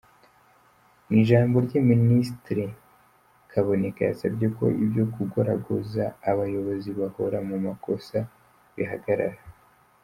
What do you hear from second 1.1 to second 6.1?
ijambo rye, Minisitiri Kaboneka yasabye ko ibyo kugoragoza